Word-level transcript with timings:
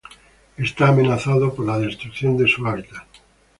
Está 0.57 0.87
amenazado 0.87 1.53
por 1.53 1.63
la 1.63 1.77
destrucción 1.77 2.35
de 2.35 2.47
su 2.47 2.65
hábitat. 2.65 3.05